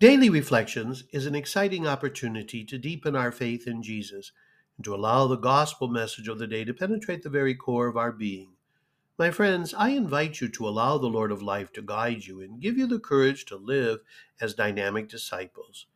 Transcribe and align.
Daily 0.00 0.30
Reflections 0.30 1.02
is 1.10 1.26
an 1.26 1.34
exciting 1.34 1.84
opportunity 1.84 2.64
to 2.64 2.78
deepen 2.78 3.16
our 3.16 3.32
faith 3.32 3.66
in 3.66 3.82
Jesus 3.82 4.30
and 4.76 4.84
to 4.84 4.94
allow 4.94 5.26
the 5.26 5.34
gospel 5.34 5.88
message 5.88 6.28
of 6.28 6.38
the 6.38 6.46
day 6.46 6.64
to 6.64 6.72
penetrate 6.72 7.24
the 7.24 7.28
very 7.28 7.52
core 7.52 7.88
of 7.88 7.96
our 7.96 8.12
being. 8.12 8.50
My 9.18 9.32
friends, 9.32 9.74
I 9.74 9.88
invite 9.88 10.40
you 10.40 10.48
to 10.50 10.68
allow 10.68 10.98
the 10.98 11.08
Lord 11.08 11.32
of 11.32 11.42
life 11.42 11.72
to 11.72 11.82
guide 11.82 12.26
you 12.26 12.40
and 12.40 12.60
give 12.60 12.78
you 12.78 12.86
the 12.86 13.00
courage 13.00 13.44
to 13.46 13.56
live 13.56 13.98
as 14.40 14.54
dynamic 14.54 15.08
disciples. 15.08 15.86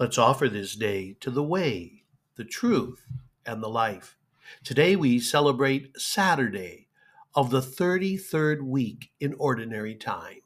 Let's 0.00 0.18
offer 0.18 0.48
this 0.48 0.74
day 0.74 1.14
to 1.20 1.30
the 1.30 1.44
way, 1.44 2.02
the 2.34 2.44
truth, 2.44 3.06
and 3.46 3.62
the 3.62 3.68
life. 3.68 4.16
Today 4.64 4.96
we 4.96 5.20
celebrate 5.20 5.96
Saturday 5.96 6.88
of 7.36 7.50
the 7.50 7.60
33rd 7.60 8.62
week 8.62 9.12
in 9.20 9.32
ordinary 9.34 9.94
time. 9.94 10.40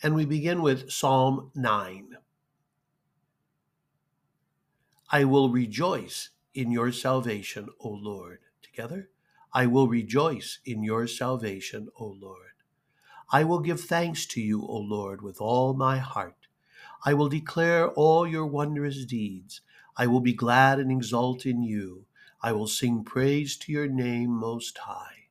And 0.00 0.14
we 0.14 0.24
begin 0.24 0.62
with 0.62 0.92
Psalm 0.92 1.50
9. 1.56 2.18
I 5.10 5.24
will 5.24 5.50
rejoice 5.50 6.30
in 6.54 6.70
your 6.70 6.92
salvation, 6.92 7.68
O 7.80 7.88
Lord. 7.88 8.38
Together, 8.62 9.10
I 9.52 9.66
will 9.66 9.88
rejoice 9.88 10.60
in 10.64 10.84
your 10.84 11.08
salvation, 11.08 11.88
O 11.98 12.06
Lord. 12.06 12.52
I 13.32 13.42
will 13.42 13.58
give 13.58 13.80
thanks 13.80 14.24
to 14.26 14.40
you, 14.40 14.62
O 14.62 14.76
Lord, 14.76 15.20
with 15.20 15.40
all 15.40 15.74
my 15.74 15.98
heart. 15.98 16.46
I 17.04 17.14
will 17.14 17.28
declare 17.28 17.88
all 17.88 18.24
your 18.24 18.46
wondrous 18.46 19.04
deeds. 19.04 19.62
I 19.96 20.06
will 20.06 20.20
be 20.20 20.32
glad 20.32 20.78
and 20.78 20.92
exult 20.92 21.44
in 21.44 21.62
you. 21.62 22.04
I 22.40 22.52
will 22.52 22.68
sing 22.68 23.02
praise 23.02 23.56
to 23.56 23.72
your 23.72 23.88
name 23.88 24.30
most 24.30 24.78
high. 24.78 25.26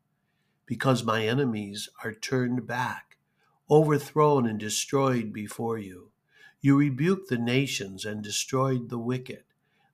Because 0.66 1.06
my 1.06 1.26
enemies 1.26 1.88
are 2.04 2.14
turned 2.14 2.68
back 2.68 3.17
overthrown 3.70 4.48
and 4.48 4.60
destroyed 4.60 5.34
before 5.34 5.78
you. 5.78 6.12
You 6.62 6.78
rebuked 6.78 7.30
the 7.30 7.38
nations 7.38 8.06
and 8.06 8.24
destroyed 8.24 8.90
the 8.90 8.98
wicked. 8.98 9.44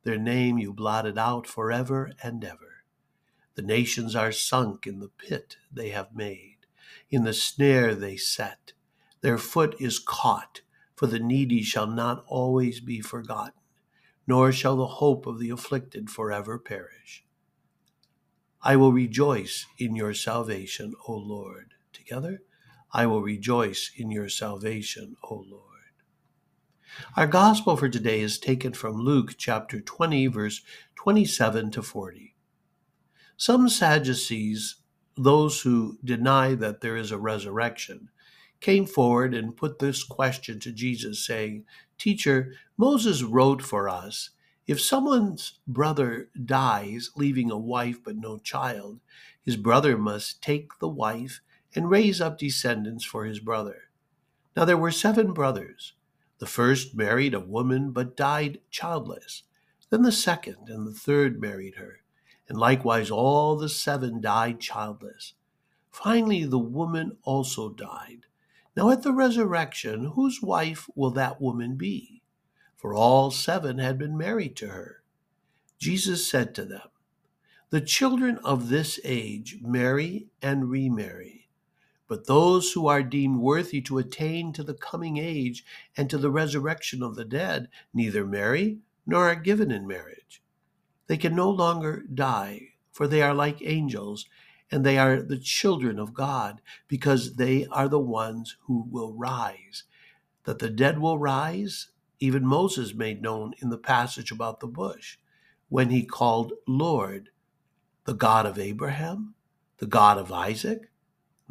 Their 0.04 0.18
name 0.18 0.58
you 0.58 0.74
blotted 0.74 1.18
out 1.18 1.48
forever 1.48 2.12
and 2.22 2.44
ever. 2.44 2.84
The 3.56 3.62
nations 3.62 4.16
are 4.16 4.32
sunk 4.32 4.88
in 4.88 5.00
the 5.00 5.10
pit 5.10 5.58
they 5.72 5.90
have 5.90 6.16
made, 6.16 6.58
in 7.10 7.24
the 7.24 7.34
snare 7.34 7.96
they 7.96 8.18
set. 8.18 8.74
Their 9.22 9.38
foot 9.38 9.76
is 9.80 10.00
caught, 10.00 10.62
for 10.96 11.08
the 11.08 11.20
needy 11.20 11.62
shall 11.62 11.88
not 11.88 12.24
always 12.28 12.80
be 12.80 13.00
forgotten, 13.00 13.54
nor 14.28 14.52
shall 14.52 14.76
the 14.76 14.88
hope 14.88 15.26
of 15.26 15.40
the 15.40 15.50
afflicted 15.50 16.10
forever 16.10 16.58
perish. 16.58 17.24
I 18.62 18.76
will 18.76 18.94
rejoice 18.94 19.66
in 19.78 19.96
your 19.96 20.14
salvation, 20.14 20.94
O 21.08 21.14
Lord. 21.14 21.74
Together, 21.92 22.42
I 22.96 23.08
will 23.08 23.24
rejoice 23.24 23.92
in 23.98 24.12
your 24.12 24.30
salvation, 24.30 25.16
O 25.24 25.44
Lord. 25.50 25.64
Our 27.18 27.26
gospel 27.26 27.76
for 27.76 27.90
today 27.90 28.22
is 28.22 28.38
taken 28.38 28.74
from 28.74 29.02
Luke 29.02 29.34
chapter 29.36 29.82
20, 29.82 30.28
verse 30.28 30.62
27 30.96 31.72
to 31.72 31.82
40. 31.82 32.36
Some 33.36 33.68
Sadducees, 33.68 34.76
those 35.18 35.62
who 35.62 35.98
deny 36.04 36.54
that 36.54 36.82
there 36.82 36.96
is 36.96 37.10
a 37.10 37.18
resurrection, 37.18 38.10
came 38.60 38.86
forward 38.86 39.34
and 39.34 39.58
put 39.58 39.80
this 39.80 40.04
question 40.04 40.60
to 40.60 40.72
Jesus, 40.72 41.26
saying, 41.26 41.66
Teacher, 41.98 42.54
Moses 42.78 43.24
wrote 43.24 43.64
for 43.64 43.90
us 43.90 44.30
if 44.68 44.80
someone's 44.80 45.60
brother 45.68 46.30
dies, 46.46 47.10
leaving 47.16 47.50
a 47.50 47.58
wife 47.58 48.04
but 48.04 48.18
no 48.18 48.38
child, 48.38 49.00
his 49.42 49.58
brother 49.58 49.98
must 49.98 50.44
take 50.44 50.78
the 50.80 50.88
wife 50.88 51.42
and 51.76 51.90
raise 51.90 52.22
up 52.22 52.38
descendants 52.38 53.04
for 53.04 53.26
his 53.26 53.40
brother. 53.40 53.90
Now 54.56 54.66
there 54.66 54.78
were 54.78 54.92
seven 54.92 55.34
brothers. 55.34 55.94
The 56.40 56.46
first 56.46 56.96
married 56.96 57.34
a 57.34 57.40
woman 57.40 57.92
but 57.92 58.18
died 58.18 58.60
childless. 58.70 59.44
Then 59.90 60.04
the 60.04 60.12
second 60.12 60.70
and 60.70 60.88
the 60.88 60.94
third 60.94 61.40
married 61.40 61.76
her, 61.76 62.02
and 62.50 62.58
likewise 62.58 63.10
all 63.12 63.56
the 63.56 63.70
seven 63.70 64.22
died 64.22 64.60
childless. 64.60 65.34
Finally, 65.92 66.46
the 66.46 66.60
woman 66.60 67.18
also 67.24 67.70
died. 67.70 68.26
Now 68.76 68.90
at 68.90 69.04
the 69.04 69.14
resurrection, 69.14 70.14
whose 70.16 70.42
wife 70.42 70.90
will 70.96 71.12
that 71.12 71.40
woman 71.40 71.76
be? 71.76 72.24
For 72.76 72.94
all 72.94 73.32
seven 73.32 73.78
had 73.78 73.98
been 73.98 74.18
married 74.18 74.56
to 74.58 74.70
her. 74.70 75.04
Jesus 75.78 76.28
said 76.28 76.56
to 76.56 76.66
them, 76.66 76.90
The 77.70 77.82
children 77.82 78.40
of 78.40 78.70
this 78.70 79.00
age 79.04 79.60
marry 79.62 80.28
and 80.42 80.70
remarry 80.70 81.43
but 82.08 82.28
those 82.28 82.74
who 82.74 82.88
are 82.88 83.04
deemed 83.04 83.40
worthy 83.40 83.82
to 83.82 83.98
attain 83.98 84.54
to 84.54 84.64
the 84.64 84.74
coming 84.74 85.18
age 85.18 85.64
and 85.96 86.10
to 86.10 86.18
the 86.18 86.32
resurrection 86.32 87.02
of 87.02 87.16
the 87.16 87.26
dead 87.26 87.70
neither 87.94 88.26
marry 88.26 88.80
nor 89.06 89.30
are 89.30 89.36
given 89.36 89.72
in 89.72 89.88
marriage. 89.88 90.42
They 91.08 91.18
can 91.18 91.36
no 91.36 91.50
longer 91.50 92.04
die, 92.14 92.70
for 92.92 93.08
they 93.08 93.22
are 93.22 93.34
like 93.34 93.62
angels, 93.62 94.26
and 94.72 94.86
they 94.86 94.98
are 94.98 95.22
the 95.22 95.38
children 95.38 96.00
of 96.00 96.14
God, 96.14 96.62
because 96.88 97.36
they 97.36 97.66
are 97.68 97.88
the 97.88 98.00
ones 98.00 98.58
who 98.62 98.88
will 98.90 99.14
rise. 99.14 99.84
That 100.46 100.60
the 100.60 100.70
dead 100.70 101.00
will 101.00 101.20
rise, 101.20 101.90
even 102.20 102.46
Moses 102.46 102.94
made 102.94 103.22
known 103.22 103.54
in 103.62 103.70
the 103.70 103.78
passage 103.78 104.32
about 104.32 104.60
the 104.60 104.68
bush, 104.68 105.18
when 105.70 105.90
he 105.90 106.06
called 106.06 106.54
Lord, 106.68 107.30
the 108.06 108.14
God 108.14 108.46
of 108.46 108.60
Abraham, 108.60 109.36
the 109.78 109.86
God 109.86 110.18
of 110.18 110.32
Isaac, 110.32 110.90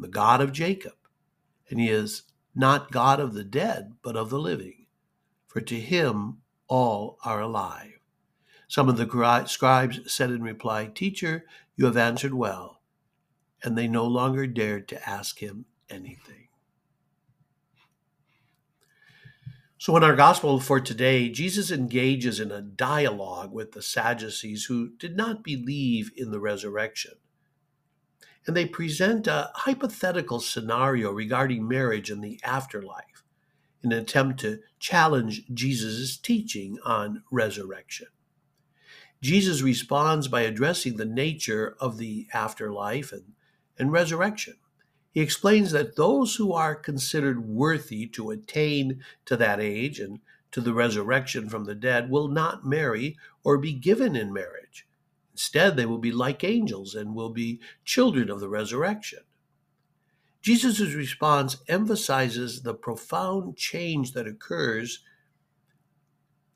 the 0.03 0.09
God 0.09 0.41
of 0.41 0.51
Jacob, 0.51 0.93
and 1.69 1.79
he 1.79 1.89
is 1.89 2.23
not 2.53 2.91
God 2.91 3.19
of 3.19 3.33
the 3.33 3.43
dead, 3.43 3.93
but 4.03 4.15
of 4.15 4.29
the 4.29 4.37
living, 4.37 4.85
for 5.47 5.61
to 5.61 5.79
him 5.79 6.41
all 6.67 7.17
are 7.23 7.41
alive. 7.41 7.99
Some 8.67 8.89
of 8.89 8.97
the 8.97 9.45
scribes 9.47 10.13
said 10.13 10.29
in 10.29 10.43
reply, 10.43 10.87
Teacher, 10.93 11.45
you 11.75 11.85
have 11.85 11.97
answered 11.97 12.33
well. 12.33 12.81
And 13.63 13.77
they 13.77 13.87
no 13.87 14.05
longer 14.05 14.45
dared 14.45 14.89
to 14.89 15.09
ask 15.09 15.39
him 15.39 15.65
anything. 15.89 16.49
So, 19.77 19.95
in 19.95 20.03
our 20.03 20.15
gospel 20.15 20.59
for 20.59 20.79
today, 20.79 21.29
Jesus 21.29 21.71
engages 21.71 22.39
in 22.39 22.51
a 22.51 22.61
dialogue 22.61 23.53
with 23.53 23.71
the 23.71 23.81
Sadducees 23.81 24.65
who 24.65 24.89
did 24.89 25.15
not 25.15 25.43
believe 25.43 26.11
in 26.17 26.31
the 26.31 26.39
resurrection 26.39 27.13
and 28.45 28.55
they 28.55 28.65
present 28.65 29.27
a 29.27 29.51
hypothetical 29.53 30.39
scenario 30.39 31.11
regarding 31.11 31.67
marriage 31.67 32.09
and 32.09 32.23
the 32.23 32.39
afterlife 32.43 33.23
in 33.83 33.91
an 33.91 33.99
attempt 33.99 34.39
to 34.41 34.59
challenge 34.79 35.43
Jesus' 35.53 36.17
teaching 36.17 36.77
on 36.85 37.23
resurrection. 37.31 38.07
Jesus 39.21 39.61
responds 39.61 40.27
by 40.27 40.41
addressing 40.41 40.97
the 40.97 41.05
nature 41.05 41.75
of 41.79 41.97
the 41.97 42.27
afterlife 42.33 43.13
and, 43.13 43.33
and 43.77 43.91
resurrection. 43.91 44.55
He 45.11 45.21
explains 45.21 45.71
that 45.71 45.95
those 45.95 46.35
who 46.35 46.53
are 46.53 46.75
considered 46.75 47.47
worthy 47.47 48.07
to 48.07 48.31
attain 48.31 49.01
to 49.25 49.37
that 49.37 49.59
age 49.59 49.99
and 49.99 50.19
to 50.51 50.59
the 50.59 50.73
resurrection 50.73 51.49
from 51.49 51.65
the 51.65 51.75
dead 51.75 52.09
will 52.09 52.27
not 52.27 52.65
marry 52.65 53.17
or 53.43 53.57
be 53.57 53.73
given 53.73 54.15
in 54.15 54.33
marriage 54.33 54.85
Instead, 55.33 55.75
they 55.75 55.85
will 55.85 55.97
be 55.97 56.11
like 56.11 56.43
angels 56.43 56.95
and 56.95 57.15
will 57.15 57.31
be 57.31 57.59
children 57.83 58.29
of 58.29 58.39
the 58.39 58.49
resurrection. 58.49 59.19
Jesus' 60.41 60.93
response 60.93 61.57
emphasizes 61.67 62.61
the 62.61 62.73
profound 62.73 63.57
change 63.57 64.13
that 64.13 64.27
occurs 64.27 65.03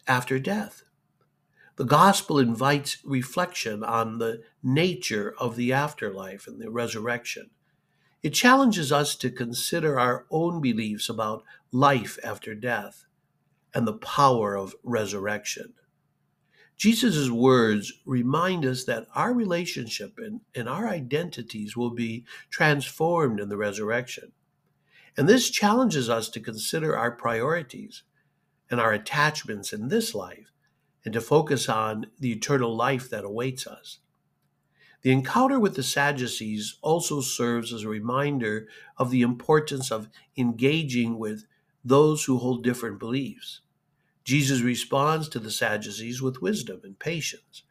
after 0.08 0.40
death. 0.40 0.84
The 1.78 1.86
gospel 1.86 2.40
invites 2.40 2.98
reflection 3.06 3.84
on 3.84 4.18
the 4.18 4.42
nature 4.64 5.36
of 5.38 5.56
the 5.56 5.74
afterlife 5.74 6.48
and 6.48 6.60
the 6.60 6.72
resurrection. 6.72 7.52
It 8.24 8.32
challenges 8.32 8.92
us 8.92 9.16
to 9.18 9.30
consider 9.30 10.00
our 10.00 10.26
own 10.32 10.60
beliefs 10.60 11.08
about 11.08 11.44
life 11.72 12.18
after 12.24 12.56
death 12.56 13.06
and 13.74 13.88
the 13.88 13.94
power 13.94 14.56
of 14.56 14.76
resurrection. 14.84 15.74
Jesus' 16.78 17.30
words 17.30 17.92
remind 18.06 18.64
us 18.64 18.84
that 18.86 19.08
our 19.16 19.34
relationship 19.34 20.14
and, 20.18 20.42
and 20.54 20.70
our 20.70 20.88
identities 20.88 21.76
will 21.76 21.90
be 21.90 22.24
transformed 22.52 23.40
in 23.40 23.50
the 23.50 23.58
resurrection. 23.58 24.32
And 25.18 25.28
this 25.28 25.50
challenges 25.50 26.08
us 26.08 26.30
to 26.30 26.40
consider 26.40 26.96
our 26.96 27.12
priorities 27.12 28.04
and 28.70 28.80
our 28.80 28.94
attachments 28.94 29.74
in 29.74 29.88
this 29.88 30.14
life 30.14 30.52
and 31.04 31.14
to 31.14 31.22
focus 31.22 31.68
on 31.68 32.08
the 32.20 32.32
eternal 32.32 32.76
life 32.76 33.10
that 33.10 33.26
awaits 33.26 33.66
us. 33.66 34.00
The 35.02 35.12
encounter 35.12 35.60
with 35.60 35.76
the 35.76 35.84
Sadducees 35.84 36.78
also 36.82 37.22
serves 37.22 37.74
as 37.74 37.84
a 37.84 37.90
reminder 37.90 38.68
of 38.98 39.10
the 39.10 39.22
importance 39.22 39.92
of 39.92 40.10
engaging 40.36 41.18
with 41.18 41.46
those 41.84 42.26
who 42.26 42.38
hold 42.38 42.64
different 42.64 43.00
beliefs. 43.00 43.62
Jesus 44.28 44.60
responds 44.60 45.30
to 45.30 45.40
the 45.40 45.50
Sadducees 45.50 46.22
with 46.22 46.42
wisdom 46.42 46.82
and 46.84 47.00
patience. 47.00 47.64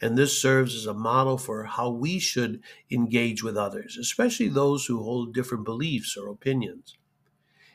And 0.00 0.16
this 0.16 0.40
serves 0.40 0.76
as 0.76 0.86
a 0.86 0.94
model 0.94 1.36
for 1.36 1.64
how 1.64 1.90
we 1.90 2.20
should 2.20 2.62
engage 2.88 3.42
with 3.42 3.56
others, 3.56 3.96
especially 4.00 4.46
those 4.46 4.86
who 4.86 5.02
hold 5.02 5.34
different 5.34 5.64
beliefs 5.64 6.16
or 6.16 6.28
opinions. 6.28 6.96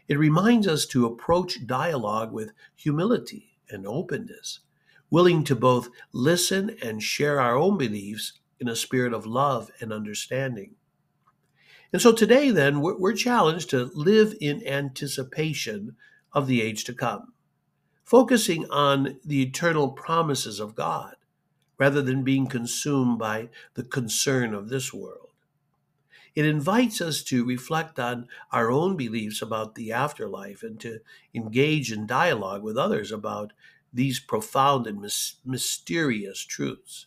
It 0.08 0.18
reminds 0.18 0.70
us 0.70 0.86
to 0.86 1.06
approach 1.06 1.68
dialogue 1.68 2.32
with 2.32 2.54
humility 2.78 3.58
and 3.70 3.86
openness, 3.86 4.62
willing 5.10 5.44
to 5.44 5.54
both 5.54 5.90
listen 6.14 6.78
and 6.82 7.04
share 7.04 7.42
our 7.42 7.58
own 7.58 7.78
beliefs 7.78 8.40
in 8.58 8.70
a 8.70 8.76
spirit 8.78 9.14
of 9.14 9.26
love 9.26 9.70
and 9.82 9.92
understanding. 9.92 10.76
And 11.92 12.02
so 12.02 12.14
today, 12.14 12.52
then, 12.52 12.80
we're 12.80 13.12
challenged 13.16 13.70
to 13.72 13.92
live 13.94 14.34
in 14.40 14.66
anticipation 14.66 15.98
of 16.32 16.48
the 16.48 16.62
age 16.62 16.86
to 16.86 16.94
come, 16.94 17.34
focusing 18.04 18.70
on 18.70 19.20
the 19.26 19.42
eternal 19.42 19.90
promises 19.90 20.60
of 20.60 20.76
God 20.76 21.16
rather 21.78 22.02
than 22.02 22.24
being 22.24 22.48
consumed 22.48 23.18
by 23.18 23.50
the 23.74 23.84
concern 23.84 24.54
of 24.54 24.70
this 24.70 24.94
world. 24.94 25.30
It 26.36 26.46
invites 26.46 27.00
us 27.00 27.22
to 27.24 27.46
reflect 27.46 28.00
on 28.00 28.28
our 28.52 28.72
own 28.72 28.98
beliefs 28.98 29.42
about 29.42 29.76
the 29.76 29.92
afterlife 29.92 30.64
and 30.64 30.80
to 30.80 31.00
engage 31.34 31.92
in 31.92 32.08
dialogue 32.08 32.64
with 32.64 32.78
others 32.78 33.12
about 33.12 33.54
these 33.94 34.20
profound 34.20 34.88
and 34.88 35.00
mysterious 35.46 36.44
truths. 36.44 37.06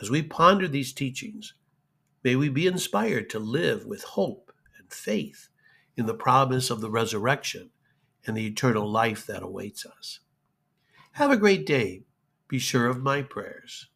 As 0.00 0.10
we 0.10 0.22
ponder 0.22 0.68
these 0.68 0.92
teachings, 0.92 1.54
may 2.22 2.36
we 2.36 2.50
be 2.50 2.66
inspired 2.66 3.30
to 3.30 3.38
live 3.38 3.86
with 3.86 4.02
hope 4.02 4.52
and 4.78 4.92
faith 4.92 5.48
in 5.96 6.06
the 6.06 6.14
promise 6.14 6.70
of 6.70 6.80
the 6.80 6.90
resurrection 6.90 7.70
and 8.26 8.36
the 8.36 8.46
eternal 8.46 8.90
life 8.90 9.26
that 9.26 9.42
awaits 9.42 9.86
us. 9.86 10.20
Have 11.12 11.30
a 11.30 11.36
great 11.36 11.66
day. 11.66 12.02
Be 12.48 12.58
sure 12.58 12.86
of 12.86 13.02
my 13.02 13.22
prayers. 13.22 13.88